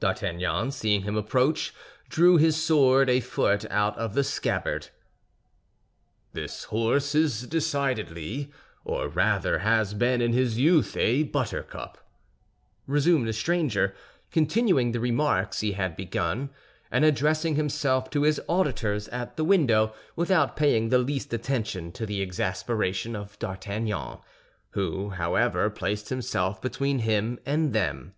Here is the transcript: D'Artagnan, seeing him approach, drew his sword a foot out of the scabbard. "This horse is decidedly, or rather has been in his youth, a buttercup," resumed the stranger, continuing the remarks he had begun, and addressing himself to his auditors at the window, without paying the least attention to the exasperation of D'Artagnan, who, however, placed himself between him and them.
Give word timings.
D'Artagnan, 0.00 0.72
seeing 0.72 1.02
him 1.02 1.14
approach, 1.16 1.72
drew 2.08 2.38
his 2.38 2.60
sword 2.60 3.08
a 3.08 3.20
foot 3.20 3.64
out 3.70 3.96
of 3.96 4.14
the 4.14 4.24
scabbard. 4.24 4.88
"This 6.32 6.64
horse 6.64 7.14
is 7.14 7.46
decidedly, 7.46 8.50
or 8.84 9.06
rather 9.06 9.60
has 9.60 9.94
been 9.94 10.20
in 10.20 10.32
his 10.32 10.58
youth, 10.58 10.96
a 10.96 11.22
buttercup," 11.22 11.98
resumed 12.88 13.28
the 13.28 13.32
stranger, 13.32 13.94
continuing 14.32 14.90
the 14.90 14.98
remarks 14.98 15.60
he 15.60 15.70
had 15.70 15.94
begun, 15.94 16.50
and 16.90 17.04
addressing 17.04 17.54
himself 17.54 18.10
to 18.10 18.22
his 18.24 18.40
auditors 18.48 19.06
at 19.10 19.36
the 19.36 19.44
window, 19.44 19.94
without 20.16 20.56
paying 20.56 20.88
the 20.88 20.98
least 20.98 21.32
attention 21.32 21.92
to 21.92 22.04
the 22.04 22.20
exasperation 22.20 23.14
of 23.14 23.38
D'Artagnan, 23.38 24.18
who, 24.70 25.10
however, 25.10 25.70
placed 25.70 26.08
himself 26.08 26.60
between 26.60 26.98
him 26.98 27.38
and 27.46 27.72
them. 27.72 28.16